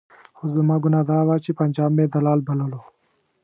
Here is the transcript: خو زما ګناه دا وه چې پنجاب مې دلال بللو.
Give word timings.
خو 0.37 0.43
زما 0.55 0.75
ګناه 0.83 1.03
دا 1.09 1.19
وه 1.27 1.35
چې 1.43 1.51
پنجاب 1.59 1.89
مې 1.97 2.05
دلال 2.13 2.39
بللو. 2.47 2.79